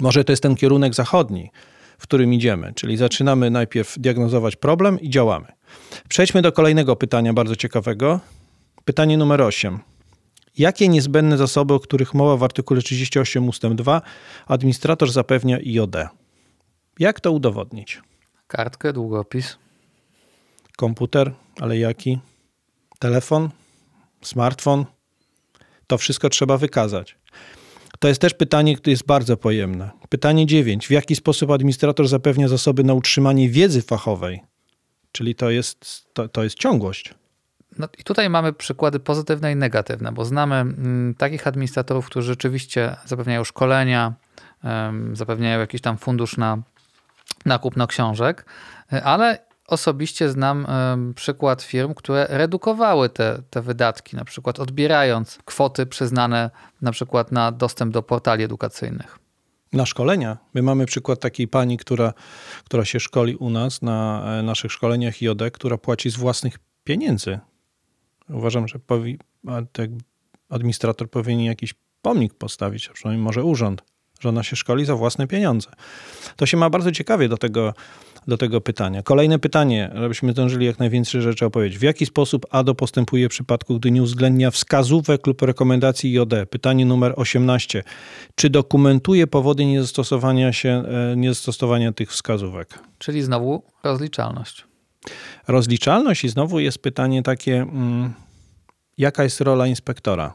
Może 0.00 0.24
to 0.24 0.32
jest 0.32 0.42
ten 0.42 0.54
kierunek 0.54 0.94
zachodni, 0.94 1.50
w 1.98 2.02
którym 2.02 2.34
idziemy, 2.34 2.72
czyli 2.74 2.96
zaczynamy 2.96 3.50
najpierw 3.50 3.98
diagnozować 3.98 4.56
problem 4.56 5.00
i 5.00 5.10
działamy. 5.10 5.46
Przejdźmy 6.08 6.42
do 6.42 6.52
kolejnego 6.52 6.96
pytania, 6.96 7.32
bardzo 7.32 7.56
ciekawego. 7.56 8.20
Pytanie 8.84 9.18
numer 9.18 9.42
8. 9.42 9.78
Jakie 10.58 10.88
niezbędne 10.88 11.36
zasoby, 11.36 11.74
o 11.74 11.80
których 11.80 12.14
mowa 12.14 12.36
w 12.36 12.42
artykule 12.42 12.82
38 12.82 13.48
ust. 13.48 13.62
2 13.66 14.02
administrator 14.46 15.12
zapewnia 15.12 15.56
IOD? 15.56 15.96
Jak 16.98 17.20
to 17.20 17.32
udowodnić? 17.32 18.00
Kartkę, 18.46 18.92
długopis. 18.92 19.56
Komputer, 20.76 21.32
ale 21.60 21.78
jaki? 21.78 22.18
Telefon? 22.98 23.50
Smartfon? 24.22 24.84
To 25.86 25.98
wszystko 25.98 26.28
trzeba 26.28 26.58
wykazać. 26.58 27.16
To 27.98 28.08
jest 28.08 28.20
też 28.20 28.34
pytanie, 28.34 28.76
które 28.76 28.90
jest 28.90 29.06
bardzo 29.06 29.36
pojemne. 29.36 29.90
Pytanie 30.08 30.46
9. 30.46 30.86
W 30.86 30.90
jaki 30.90 31.16
sposób 31.16 31.50
administrator 31.50 32.08
zapewnia 32.08 32.48
zasoby 32.48 32.84
na 32.84 32.94
utrzymanie 32.94 33.48
wiedzy 33.48 33.82
fachowej? 33.82 34.42
Czyli 35.12 35.34
to 35.34 35.50
jest, 35.50 36.06
to, 36.12 36.28
to 36.28 36.44
jest 36.44 36.58
ciągłość. 36.58 37.14
No 37.78 37.88
i 37.98 38.04
tutaj 38.04 38.30
mamy 38.30 38.52
przykłady 38.52 39.00
pozytywne 39.00 39.52
i 39.52 39.56
negatywne, 39.56 40.12
bo 40.12 40.24
znamy 40.24 40.54
mm, 40.54 41.14
takich 41.14 41.46
administratorów, 41.46 42.06
którzy 42.06 42.26
rzeczywiście 42.26 42.96
zapewniają 43.04 43.44
szkolenia, 43.44 44.12
zapewniają 45.12 45.60
jakiś 45.60 45.80
tam 45.80 45.98
fundusz 45.98 46.36
na, 46.36 46.58
na 47.44 47.58
kupno 47.58 47.86
książek, 47.86 48.46
ale 49.04 49.45
osobiście 49.68 50.30
znam 50.30 50.66
przykład 51.14 51.62
firm, 51.62 51.94
które 51.94 52.26
redukowały 52.30 53.08
te, 53.08 53.42
te 53.50 53.62
wydatki, 53.62 54.16
na 54.16 54.24
przykład 54.24 54.60
odbierając 54.60 55.38
kwoty 55.44 55.86
przyznane 55.86 56.50
na 56.82 56.92
przykład 56.92 57.32
na 57.32 57.52
dostęp 57.52 57.92
do 57.92 58.02
portali 58.02 58.44
edukacyjnych. 58.44 59.18
Na 59.72 59.86
szkolenia. 59.86 60.36
My 60.54 60.62
mamy 60.62 60.86
przykład 60.86 61.20
takiej 61.20 61.48
pani, 61.48 61.76
która, 61.76 62.12
która 62.64 62.84
się 62.84 63.00
szkoli 63.00 63.36
u 63.36 63.50
nas 63.50 63.82
na 63.82 64.24
e, 64.38 64.42
naszych 64.42 64.72
szkoleniach 64.72 65.14
IOD, 65.22 65.42
która 65.52 65.78
płaci 65.78 66.10
z 66.10 66.16
własnych 66.16 66.58
pieniędzy. 66.84 67.38
Uważam, 68.28 68.68
że 68.68 68.78
powi, 68.78 69.18
administrator 70.48 71.10
powinien 71.10 71.46
jakiś 71.46 71.74
pomnik 72.02 72.34
postawić, 72.34 72.88
a 72.88 72.92
przynajmniej 72.92 73.24
może 73.24 73.44
urząd, 73.44 73.82
że 74.20 74.28
ona 74.28 74.42
się 74.42 74.56
szkoli 74.56 74.84
za 74.84 74.96
własne 74.96 75.26
pieniądze. 75.26 75.70
To 76.36 76.46
się 76.46 76.56
ma 76.56 76.70
bardzo 76.70 76.92
ciekawie 76.92 77.28
do 77.28 77.36
tego 77.36 77.74
do 78.26 78.38
tego 78.38 78.60
pytania. 78.60 79.02
Kolejne 79.02 79.38
pytanie, 79.38 79.90
żebyśmy 79.94 80.32
zdążyli 80.32 80.66
jak 80.66 80.78
najwięcej 80.78 81.22
rzeczy 81.22 81.46
opowiedzieć. 81.46 81.78
W 81.78 81.82
jaki 81.82 82.06
sposób 82.06 82.46
ADO 82.50 82.74
postępuje 82.74 83.28
w 83.28 83.30
przypadku, 83.30 83.78
gdy 83.78 83.90
nie 83.90 84.02
uwzględnia 84.02 84.50
wskazówek 84.50 85.26
lub 85.26 85.42
rekomendacji 85.42 86.18
IOD? 86.18 86.34
Pytanie 86.50 86.86
numer 86.86 87.12
18. 87.16 87.84
Czy 88.34 88.50
dokumentuje 88.50 89.26
powody 89.26 89.64
niezastosowania, 89.64 90.52
się, 90.52 90.84
e, 91.12 91.16
niezastosowania 91.16 91.92
tych 91.92 92.12
wskazówek? 92.12 92.78
Czyli 92.98 93.22
znowu 93.22 93.62
rozliczalność. 93.82 94.64
Rozliczalność 95.48 96.24
i 96.24 96.28
znowu 96.28 96.60
jest 96.60 96.78
pytanie 96.78 97.22
takie, 97.22 97.62
mm, 97.62 98.12
jaka 98.98 99.24
jest 99.24 99.40
rola 99.40 99.66
inspektora? 99.66 100.34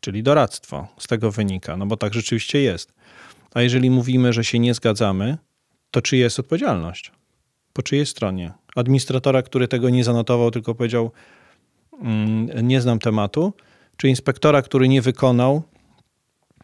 Czyli 0.00 0.22
doradztwo 0.22 0.88
z 0.98 1.06
tego 1.06 1.30
wynika, 1.30 1.76
no 1.76 1.86
bo 1.86 1.96
tak 1.96 2.14
rzeczywiście 2.14 2.60
jest. 2.60 2.92
A 3.54 3.62
jeżeli 3.62 3.90
mówimy, 3.90 4.32
że 4.32 4.44
się 4.44 4.58
nie 4.58 4.74
zgadzamy, 4.74 5.38
to 5.94 6.02
czyja 6.02 6.24
jest 6.24 6.38
odpowiedzialność? 6.38 7.12
Po 7.72 7.82
czyjej 7.82 8.06
stronie? 8.06 8.52
Administratora, 8.76 9.42
który 9.42 9.68
tego 9.68 9.90
nie 9.90 10.04
zanotował, 10.04 10.50
tylko 10.50 10.74
powiedział, 10.74 11.10
mm, 12.02 12.68
nie 12.68 12.80
znam 12.80 12.98
tematu, 12.98 13.52
czy 13.96 14.08
inspektora, 14.08 14.62
który 14.62 14.88
nie 14.88 15.02
wykonał 15.02 15.62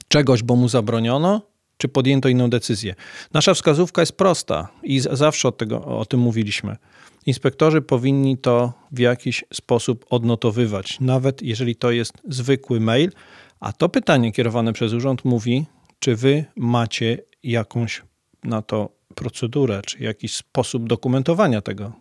czegoś, 0.08 0.42
bo 0.42 0.56
mu 0.56 0.68
zabroniono, 0.68 1.42
czy 1.76 1.88
podjęto 1.88 2.28
inną 2.28 2.50
decyzję. 2.50 2.94
Nasza 3.34 3.54
wskazówka 3.54 4.02
jest 4.02 4.12
prosta 4.12 4.68
i 4.82 5.00
zawsze 5.00 5.48
od 5.48 5.58
tego, 5.58 5.84
o 5.84 6.04
tym 6.04 6.20
mówiliśmy. 6.20 6.76
Inspektorzy 7.26 7.82
powinni 7.82 8.38
to 8.38 8.72
w 8.92 8.98
jakiś 8.98 9.44
sposób 9.52 10.06
odnotowywać, 10.10 11.00
nawet 11.00 11.42
jeżeli 11.42 11.76
to 11.76 11.90
jest 11.90 12.12
zwykły 12.28 12.80
mail, 12.80 13.10
a 13.60 13.72
to 13.72 13.88
pytanie 13.88 14.32
kierowane 14.32 14.72
przez 14.72 14.92
urząd 14.92 15.24
mówi, 15.24 15.66
czy 15.98 16.16
wy 16.16 16.44
macie 16.56 17.18
jakąś 17.42 18.02
na 18.44 18.62
to 18.62 18.99
procedurę, 19.20 19.82
czy 19.86 19.98
jakiś 19.98 20.34
sposób 20.34 20.88
dokumentowania 20.88 21.60
tego, 21.60 21.92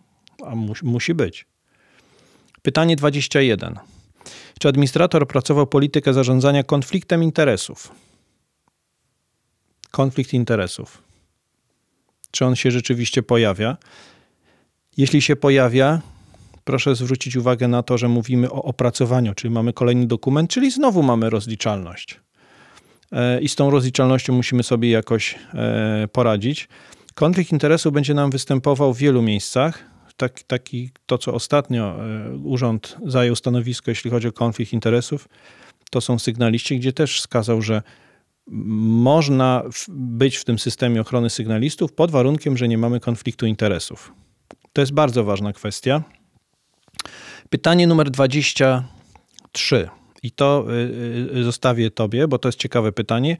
a 0.46 0.54
mu, 0.54 0.74
musi 0.82 1.14
być. 1.14 1.46
Pytanie 2.62 2.96
21. 2.96 3.78
Czy 4.60 4.68
administrator 4.68 5.22
opracował 5.22 5.66
politykę 5.66 6.14
zarządzania 6.14 6.62
konfliktem 6.64 7.22
interesów? 7.22 7.92
Konflikt 9.90 10.32
interesów. 10.32 11.02
Czy 12.30 12.44
on 12.44 12.56
się 12.56 12.70
rzeczywiście 12.70 13.22
pojawia? 13.22 13.76
Jeśli 14.96 15.22
się 15.22 15.36
pojawia, 15.36 16.00
proszę 16.64 16.94
zwrócić 16.94 17.36
uwagę 17.36 17.68
na 17.68 17.82
to, 17.82 17.98
że 17.98 18.08
mówimy 18.08 18.50
o 18.50 18.62
opracowaniu, 18.62 19.34
czyli 19.34 19.54
mamy 19.54 19.72
kolejny 19.72 20.06
dokument, 20.06 20.50
czyli 20.50 20.70
znowu 20.70 21.02
mamy 21.02 21.30
rozliczalność. 21.30 22.20
E, 23.12 23.40
I 23.40 23.48
z 23.48 23.56
tą 23.56 23.70
rozliczalnością 23.70 24.32
musimy 24.32 24.62
sobie 24.62 24.90
jakoś 24.90 25.38
e, 25.54 26.08
poradzić. 26.12 26.68
Konflikt 27.20 27.52
interesu 27.52 27.92
będzie 27.92 28.14
nam 28.14 28.30
występował 28.30 28.94
w 28.94 28.98
wielu 28.98 29.22
miejscach. 29.22 29.84
Tak, 30.16 30.42
taki, 30.42 30.90
to, 31.06 31.18
co 31.18 31.34
ostatnio 31.34 31.96
e, 32.06 32.36
urząd 32.36 32.96
zajął 33.06 33.36
stanowisko, 33.36 33.90
jeśli 33.90 34.10
chodzi 34.10 34.28
o 34.28 34.32
konflikt 34.32 34.72
interesów, 34.72 35.28
to 35.90 36.00
są 36.00 36.18
sygnaliści, 36.18 36.78
gdzie 36.78 36.92
też 36.92 37.18
wskazał, 37.20 37.62
że 37.62 37.82
można 38.46 39.62
być 39.88 40.36
w 40.36 40.44
tym 40.44 40.58
systemie 40.58 41.00
ochrony 41.00 41.30
sygnalistów 41.30 41.92
pod 41.92 42.10
warunkiem, 42.10 42.56
że 42.56 42.68
nie 42.68 42.78
mamy 42.78 43.00
konfliktu 43.00 43.46
interesów. 43.46 44.12
To 44.72 44.80
jest 44.80 44.92
bardzo 44.92 45.24
ważna 45.24 45.52
kwestia. 45.52 46.02
Pytanie 47.50 47.86
numer 47.86 48.10
23. 48.10 49.88
I 50.22 50.30
to 50.30 50.64
y, 51.34 51.38
y, 51.38 51.44
zostawię 51.44 51.90
Tobie, 51.90 52.28
bo 52.28 52.38
to 52.38 52.48
jest 52.48 52.58
ciekawe 52.58 52.92
pytanie. 52.92 53.36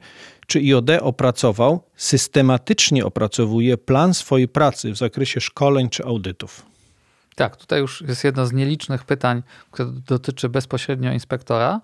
Czy 0.47 0.59
IOD 0.59 0.89
opracował, 1.01 1.83
systematycznie 1.95 3.05
opracowuje 3.05 3.77
plan 3.77 4.13
swojej 4.13 4.47
pracy 4.47 4.91
w 4.91 4.97
zakresie 4.97 5.41
szkoleń 5.41 5.89
czy 5.89 6.03
audytów? 6.03 6.65
Tak, 7.35 7.57
tutaj 7.57 7.79
już 7.79 8.01
jest 8.01 8.23
jedno 8.23 8.45
z 8.45 8.53
nielicznych 8.53 9.03
pytań, 9.03 9.43
które 9.71 9.89
dotyczy 10.07 10.49
bezpośrednio 10.49 11.11
inspektora. 11.11 11.81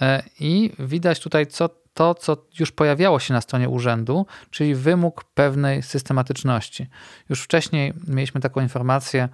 E, 0.00 0.22
I 0.40 0.72
widać 0.78 1.20
tutaj, 1.20 1.46
co 1.46 1.68
to, 1.94 2.14
co 2.14 2.36
już 2.58 2.72
pojawiało 2.72 3.20
się 3.20 3.34
na 3.34 3.40
stronie 3.40 3.68
urzędu, 3.68 4.26
czyli 4.50 4.74
wymóg 4.74 5.24
pewnej 5.24 5.82
systematyczności. 5.82 6.86
Już 7.28 7.42
wcześniej 7.42 7.92
mieliśmy 8.06 8.40
taką 8.40 8.60
informację 8.60 9.28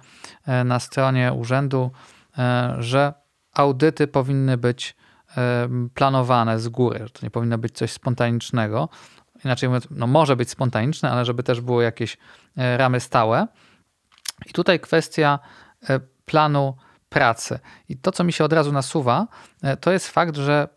e, 0.45 0.63
na 0.63 0.79
stronie 0.79 1.33
urzędu, 1.33 1.91
e, 2.37 2.75
że 2.79 3.13
audyty 3.53 4.07
powinny 4.07 4.57
być 4.57 4.95
planowane 5.93 6.59
z 6.59 6.69
góry, 6.69 6.99
że 7.03 7.09
to 7.09 7.19
nie 7.23 7.29
powinno 7.31 7.57
być 7.57 7.77
coś 7.77 7.91
spontanicznego. 7.91 8.89
Inaczej 9.45 9.69
mówiąc, 9.69 9.87
no 9.91 10.07
może 10.07 10.35
być 10.35 10.49
spontaniczne, 10.49 11.11
ale 11.11 11.25
żeby 11.25 11.43
też 11.43 11.61
było 11.61 11.81
jakieś 11.81 12.17
ramy 12.55 12.99
stałe. 12.99 13.47
I 14.45 14.53
tutaj 14.53 14.79
kwestia 14.79 15.39
planu 16.25 16.75
pracy. 17.09 17.59
I 17.89 17.97
to, 17.97 18.11
co 18.11 18.23
mi 18.23 18.33
się 18.33 18.43
od 18.43 18.53
razu 18.53 18.71
nasuwa, 18.71 19.27
to 19.79 19.91
jest 19.91 20.07
fakt, 20.07 20.35
że 20.35 20.67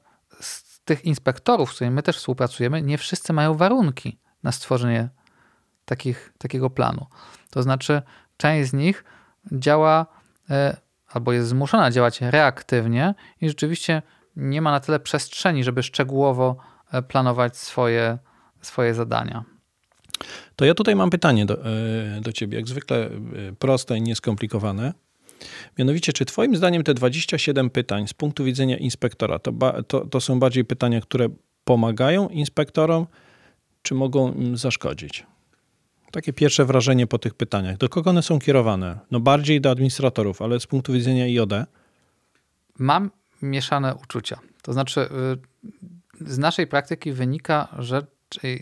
tych 0.85 1.05
inspektorów, 1.05 1.73
z 1.73 1.75
którymi 1.75 1.97
my 1.97 2.03
też 2.03 2.17
współpracujemy, 2.17 2.83
nie 2.83 2.99
wszyscy 2.99 3.33
mają 3.33 3.55
warunki 3.55 4.19
na 4.43 4.53
stworzenie 4.53 5.09
takich, 5.85 6.33
takiego 6.39 6.71
planu. 6.71 7.07
To 7.51 7.63
znaczy, 7.63 8.03
część 8.37 8.71
z 8.71 8.73
nich 8.73 9.05
działa 9.53 10.07
e, 10.51 10.77
albo 11.09 11.33
jest 11.33 11.49
zmuszona 11.49 11.91
działać 11.91 12.21
reaktywnie 12.21 13.15
i 13.41 13.49
rzeczywiście 13.49 14.03
nie 14.37 14.62
ma 14.62 14.71
na 14.71 14.81
tyle 14.81 15.00
przestrzeni, 15.00 15.64
żeby 15.64 15.83
szczegółowo 15.83 16.57
e, 16.93 17.03
planować 17.03 17.57
swoje, 17.57 18.19
swoje 18.61 18.95
zadania. 18.95 19.45
To 20.57 20.64
ja 20.64 20.75
tutaj 20.75 20.97
mam 20.97 21.11
pytanie 21.11 21.47
do, 21.47 21.67
e, 21.67 22.21
do 22.21 22.33
ciebie, 22.33 22.57
jak 22.57 22.69
zwykle 22.69 23.11
proste 23.59 23.99
i 23.99 24.03
nieskomplikowane. 24.03 24.93
Mianowicie, 25.79 26.12
czy 26.12 26.25
Twoim 26.25 26.57
zdaniem 26.57 26.83
te 26.83 26.95
27 26.95 27.71
pytań 27.71 28.09
z 28.09 28.14
punktu 28.14 28.45
widzenia 28.45 28.76
inspektora 28.76 29.38
to, 29.38 29.53
to, 29.88 30.07
to 30.07 30.21
są 30.21 30.41
bardziej 30.41 30.64
pytania, 30.64 31.00
które 31.00 31.29
pomagają 31.64 32.29
inspektorom, 32.29 33.07
czy 33.83 33.94
mogą 33.94 34.33
im 34.33 34.57
zaszkodzić? 34.57 35.27
Takie 36.12 36.33
pierwsze 36.33 36.64
wrażenie 36.64 37.07
po 37.07 37.18
tych 37.18 37.35
pytaniach. 37.35 37.77
Do 37.77 37.88
kogo 37.88 38.11
one 38.11 38.23
są 38.23 38.38
kierowane? 38.38 38.99
No 39.11 39.20
bardziej 39.20 39.61
do 39.61 39.70
administratorów, 39.70 40.42
ale 40.42 40.61
z 40.61 40.66
punktu 40.66 40.92
widzenia 40.92 41.25
IOD? 41.25 41.53
Mam 42.79 43.11
mieszane 43.44 43.94
uczucia. 43.94 44.38
To 44.62 44.72
znaczy, 44.72 45.09
y, 46.20 46.28
z 46.28 46.38
naszej 46.38 46.66
praktyki 46.66 47.12
wynika, 47.12 47.68
że 47.78 48.07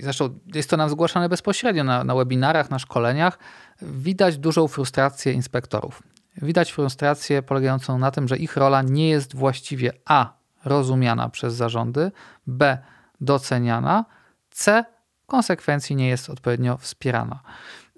zresztą 0.00 0.38
jest 0.54 0.70
to 0.70 0.76
nam 0.76 0.90
zgłaszane 0.90 1.28
bezpośrednio 1.28 1.84
na, 1.84 2.04
na 2.04 2.14
webinarach, 2.14 2.70
na 2.70 2.78
szkoleniach, 2.78 3.38
widać 3.82 4.38
dużą 4.38 4.68
frustrację 4.68 5.32
inspektorów. 5.32 6.02
Widać 6.42 6.72
frustrację 6.72 7.42
polegającą 7.42 7.98
na 7.98 8.10
tym, 8.10 8.28
że 8.28 8.38
ich 8.38 8.56
rola 8.56 8.82
nie 8.82 9.08
jest 9.10 9.36
właściwie 9.36 9.92
A 10.04 10.32
rozumiana 10.64 11.28
przez 11.28 11.54
zarządy, 11.54 12.12
B 12.46 12.78
doceniana, 13.20 14.04
C 14.50 14.84
konsekwencji 15.26 15.96
nie 15.96 16.08
jest 16.08 16.30
odpowiednio 16.30 16.76
wspierana. 16.76 17.40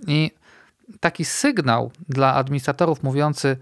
I 0.07 0.31
taki 1.01 1.25
sygnał 1.25 1.91
dla 2.09 2.35
administratorów 2.35 3.03
mówiący 3.03 3.57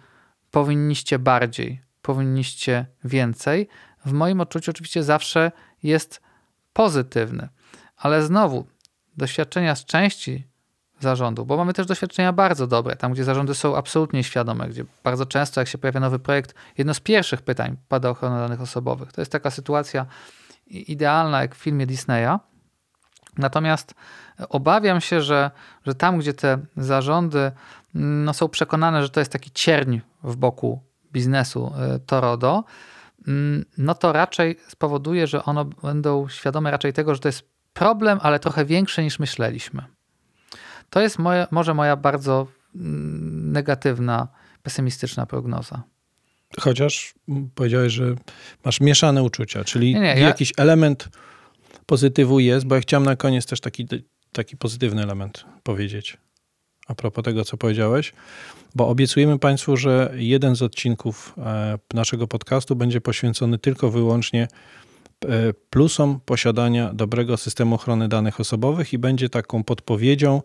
powinniście 0.50 1.18
bardziej, 1.18 1.80
powinniście 2.03 2.87
więcej, 3.05 3.69
w 4.07 4.12
moim 4.12 4.41
odczuciu 4.41 4.71
oczywiście 4.71 5.03
zawsze 5.03 5.53
jest 5.83 6.21
pozytywny. 6.73 7.49
Ale 7.97 8.23
znowu, 8.23 8.67
doświadczenia 9.17 9.75
z 9.75 9.85
części 9.85 10.47
zarządu, 11.01 11.47
bo 11.47 11.57
mamy 11.57 11.73
też 11.73 11.87
doświadczenia 11.87 12.33
bardzo 12.33 12.67
dobre, 12.67 12.97
tam 12.97 13.12
gdzie 13.12 13.25
zarządy 13.25 13.55
są 13.55 13.77
absolutnie 13.77 14.25
świadome, 14.25 14.69
gdzie 14.69 14.85
bardzo 15.05 15.27
często 15.27 15.61
jak 15.61 15.69
się 15.69 15.79
pojawia 15.79 16.01
nowy 16.01 16.19
projekt, 16.19 16.55
jedno 16.79 16.95
z 16.95 17.01
pierwszych 17.01 17.43
pytań 17.43 17.77
pada 17.88 18.11
ochrona 18.11 18.38
danych 18.38 18.61
osobowych. 18.61 19.12
To 19.12 19.21
jest 19.21 19.33
taka 19.33 19.51
sytuacja 19.51 20.07
idealna 20.67 21.41
jak 21.41 21.55
w 21.55 21.59
filmie 21.59 21.87
Disneya. 21.87 22.38
Natomiast 23.38 23.95
obawiam 24.49 25.01
się, 25.01 25.23
że, 25.23 25.51
że 25.87 25.95
tam, 25.95 26.19
gdzie 26.19 26.35
te 26.35 26.59
zarządy 26.77 27.53
no, 27.95 28.35
są 28.35 28.49
przekonane, 28.49 29.03
że 29.03 29.11
to 29.11 29.21
jest 29.21 29.33
taki 29.33 29.51
cierń 29.51 29.99
w 30.23 30.37
boku 30.37 30.83
biznesu 31.12 31.72
y, 31.96 32.01
Torodo, 32.01 32.64
mm, 33.27 33.64
no 33.79 33.94
to 33.94 34.12
raczej 34.12 34.57
spowoduje, 34.68 35.27
że 35.27 35.44
one 35.44 35.64
będą 35.83 36.29
świadome 36.29 36.70
raczej 36.70 36.92
tego, 36.92 37.14
że 37.14 37.20
to 37.20 37.29
jest 37.29 37.48
problem, 37.72 38.18
ale 38.22 38.38
trochę 38.38 38.64
większy 38.64 39.03
niż 39.03 39.18
myśleliśmy. 39.18 39.83
To 40.90 41.01
jest 41.01 41.18
może 41.51 41.75
moja 41.75 41.96
bardzo 41.96 42.46
mm, 42.75 43.53
negatywna, 43.53 44.29
pesymistyczna 44.62 45.27
prognoza. 45.27 45.83
Chociaż 46.61 47.14
powiedziałeś, 47.55 47.92
że 47.92 48.14
masz 48.64 48.81
mieszane 48.81 49.22
uczucia, 49.22 49.64
czyli 49.64 49.94
nie, 49.94 50.01
nie, 50.01 50.20
jakiś 50.20 50.53
ja... 50.59 50.62
element 50.62 51.09
pozytywu 51.87 52.40
jest, 52.40 52.66
bo 52.66 52.75
ja 52.75 52.81
chciałem 52.81 53.05
na 53.05 53.16
koniec 53.16 53.46
też 53.46 53.61
taki, 53.61 53.87
taki 54.33 54.57
pozytywny 54.57 55.03
element 55.03 55.44
powiedzieć. 55.62 56.16
A 56.87 56.95
propos 56.95 57.25
tego, 57.25 57.45
co 57.45 57.57
powiedziałeś, 57.57 58.12
bo 58.75 58.88
obiecujemy 58.88 59.38
Państwu, 59.38 59.77
że 59.77 60.12
jeden 60.16 60.57
z 60.57 60.62
odcinków 60.62 61.35
e, 61.38 61.79
naszego 61.95 62.29
podcastu 62.29 62.77
będzie 62.77 63.01
poświęcony 63.01 63.59
tylko 63.59 63.90
wyłącznie 63.90 64.49
E, 65.29 65.53
plusom 65.71 66.21
posiadania 66.25 66.95
dobrego 66.95 67.37
systemu 67.37 67.75
ochrony 67.75 68.09
danych 68.09 68.40
osobowych 68.40 68.92
i 68.92 68.99
będzie 68.99 69.29
taką 69.29 69.64
podpowiedzią 69.64 70.42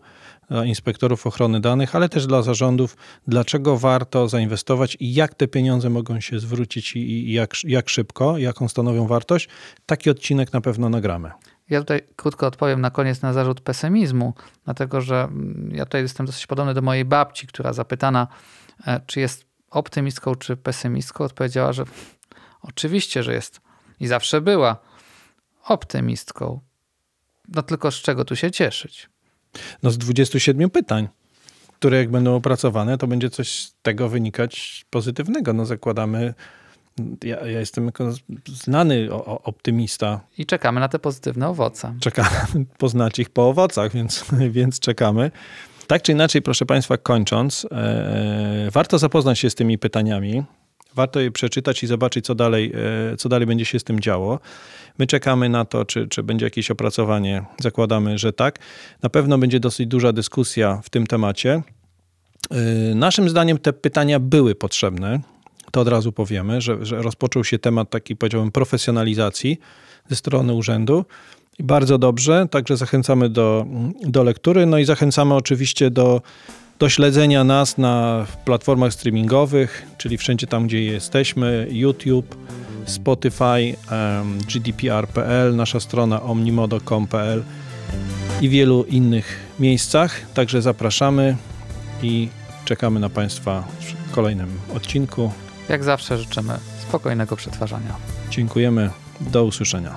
dla 0.50 0.64
inspektorów 0.64 1.26
ochrony 1.26 1.60
danych, 1.60 1.94
ale 1.94 2.08
też 2.08 2.26
dla 2.26 2.42
zarządów, 2.42 2.96
dlaczego 3.26 3.78
warto 3.78 4.28
zainwestować 4.28 4.96
i 5.00 5.14
jak 5.14 5.34
te 5.34 5.48
pieniądze 5.48 5.90
mogą 5.90 6.20
się 6.20 6.38
zwrócić 6.38 6.96
i 6.96 7.32
jak, 7.32 7.54
jak 7.64 7.88
szybko, 7.88 8.38
jaką 8.38 8.68
stanowią 8.68 9.06
wartość. 9.06 9.48
Taki 9.86 10.10
odcinek 10.10 10.52
na 10.52 10.60
pewno 10.60 10.88
nagramy. 10.88 11.30
Ja 11.70 11.80
tutaj 11.80 12.00
krótko 12.16 12.46
odpowiem 12.46 12.80
na 12.80 12.90
koniec 12.90 13.22
na 13.22 13.32
zarzut 13.32 13.60
pesymizmu, 13.60 14.34
dlatego 14.64 15.00
że 15.00 15.20
mm, 15.24 15.70
ja 15.74 15.84
tutaj 15.84 16.02
jestem 16.02 16.26
dosyć 16.26 16.46
podobny 16.46 16.74
do 16.74 16.82
mojej 16.82 17.04
babci, 17.04 17.46
która 17.46 17.72
zapytana, 17.72 18.26
e, 18.86 19.00
czy 19.06 19.20
jest 19.20 19.44
optymistką 19.70 20.34
czy 20.34 20.56
pesymistką, 20.56 21.24
odpowiedziała, 21.24 21.72
że 21.72 21.84
oczywiście, 22.62 23.22
że 23.22 23.32
jest 23.32 23.60
i 24.00 24.06
zawsze 24.06 24.40
była 24.40 24.76
optymistką. 25.64 26.60
No 27.48 27.62
tylko 27.62 27.90
z 27.90 27.94
czego 27.94 28.24
tu 28.24 28.36
się 28.36 28.50
cieszyć? 28.50 29.08
No 29.82 29.90
z 29.90 29.98
27 29.98 30.70
pytań, 30.70 31.08
które 31.78 31.98
jak 31.98 32.10
będą 32.10 32.36
opracowane, 32.36 32.98
to 32.98 33.06
będzie 33.06 33.30
coś 33.30 33.50
z 33.50 33.74
tego 33.82 34.08
wynikać 34.08 34.84
pozytywnego. 34.90 35.52
No 35.52 35.66
zakładamy, 35.66 36.34
ja, 37.24 37.46
ja 37.46 37.60
jestem 37.60 37.86
jako 37.86 38.12
znany 38.46 39.08
optymista. 39.24 40.20
I 40.38 40.46
czekamy 40.46 40.80
na 40.80 40.88
te 40.88 40.98
pozytywne 40.98 41.48
owoce. 41.48 41.94
Czekamy 42.00 42.30
poznać 42.78 43.18
ich 43.18 43.30
po 43.30 43.48
owocach, 43.48 43.92
więc, 43.92 44.24
więc 44.50 44.80
czekamy. 44.80 45.30
Tak 45.86 46.02
czy 46.02 46.12
inaczej, 46.12 46.42
proszę 46.42 46.66
Państwa, 46.66 46.96
kończąc, 46.96 47.66
e, 47.72 48.68
warto 48.72 48.98
zapoznać 48.98 49.38
się 49.38 49.50
z 49.50 49.54
tymi 49.54 49.78
pytaniami. 49.78 50.42
Warto 50.94 51.20
je 51.20 51.30
przeczytać 51.30 51.82
i 51.82 51.86
zobaczyć, 51.86 52.24
co 52.24 52.34
dalej, 52.34 52.72
e, 53.12 53.16
co 53.16 53.28
dalej 53.28 53.46
będzie 53.46 53.64
się 53.64 53.78
z 53.78 53.84
tym 53.84 54.00
działo. 54.00 54.40
My 54.98 55.06
czekamy 55.06 55.48
na 55.48 55.64
to, 55.64 55.84
czy, 55.84 56.08
czy 56.08 56.22
będzie 56.22 56.46
jakieś 56.46 56.70
opracowanie. 56.70 57.44
Zakładamy, 57.60 58.18
że 58.18 58.32
tak. 58.32 58.58
Na 59.02 59.08
pewno 59.08 59.38
będzie 59.38 59.60
dosyć 59.60 59.86
duża 59.86 60.12
dyskusja 60.12 60.80
w 60.84 60.90
tym 60.90 61.06
temacie. 61.06 61.62
Y, 62.90 62.94
naszym 62.94 63.28
zdaniem 63.28 63.58
te 63.58 63.72
pytania 63.72 64.20
były 64.20 64.54
potrzebne. 64.54 65.20
To 65.70 65.80
od 65.80 65.88
razu 65.88 66.12
powiemy, 66.12 66.60
że, 66.60 66.86
że 66.86 67.02
rozpoczął 67.02 67.44
się 67.44 67.58
temat 67.58 67.90
taki, 67.90 68.16
powiedziałbym, 68.16 68.52
profesjonalizacji 68.52 69.58
ze 70.08 70.16
strony 70.16 70.52
urzędu. 70.52 71.04
I 71.58 71.62
bardzo 71.62 71.98
dobrze, 71.98 72.46
także 72.50 72.76
zachęcamy 72.76 73.28
do, 73.28 73.66
do 74.02 74.22
lektury. 74.22 74.66
No 74.66 74.78
i 74.78 74.84
zachęcamy 74.84 75.34
oczywiście 75.34 75.90
do, 75.90 76.22
do 76.78 76.88
śledzenia 76.88 77.44
nas 77.44 77.78
na 77.78 78.26
platformach 78.44 78.92
streamingowych, 78.92 79.86
czyli 79.98 80.18
wszędzie 80.18 80.46
tam, 80.46 80.66
gdzie 80.66 80.84
jesteśmy: 80.84 81.66
YouTube, 81.70 82.36
Spotify, 82.84 83.76
GDPR.pl, 84.52 85.56
nasza 85.56 85.80
strona 85.80 86.22
omnimodo.com.pl 86.22 87.42
i 88.40 88.48
wielu 88.48 88.84
innych 88.84 89.36
miejscach. 89.60 90.20
Także 90.34 90.62
zapraszamy 90.62 91.36
i 92.02 92.28
czekamy 92.64 93.00
na 93.00 93.08
Państwa 93.08 93.64
w 94.08 94.10
kolejnym 94.10 94.48
odcinku. 94.74 95.30
Jak 95.68 95.84
zawsze 95.84 96.18
życzymy 96.18 96.58
spokojnego 96.88 97.36
przetwarzania. 97.36 97.94
Dziękujemy. 98.30 98.90
Do 99.20 99.44
usłyszenia. 99.44 99.94